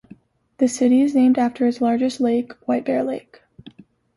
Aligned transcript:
The 0.57 0.67
city 0.67 1.01
is 1.03 1.13
named 1.13 1.37
after 1.37 1.67
its 1.67 1.79
largest 1.79 2.19
lake, 2.19 2.53
White 2.65 2.85
Bear 2.85 3.03
Lake. 3.03 3.43